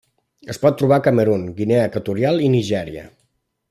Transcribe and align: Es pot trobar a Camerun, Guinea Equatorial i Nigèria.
Es 0.53 0.59
pot 0.63 0.79
trobar 0.79 0.97
a 1.01 1.05
Camerun, 1.09 1.45
Guinea 1.61 1.85
Equatorial 1.93 2.45
i 2.49 2.53
Nigèria. 2.59 3.09